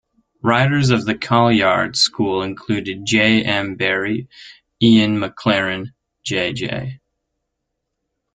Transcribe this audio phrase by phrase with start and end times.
[0.41, 3.43] Writers of the Kailyard school included J.
[3.43, 3.75] M.
[3.75, 4.29] Barrie,
[4.81, 5.93] Ian Maclaren,
[6.23, 6.53] J.
[6.53, 6.99] J.